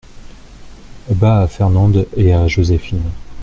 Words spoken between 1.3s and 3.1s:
à Fernande et à Joséphine.